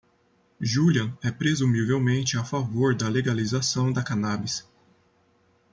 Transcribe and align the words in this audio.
Julian 0.59 1.15
é 1.21 1.29
presumivelmente 1.29 2.35
a 2.35 2.43
favor 2.43 2.95
da 2.95 3.07
legalização 3.07 3.93
da 3.93 4.01
cannabis. 4.01 4.67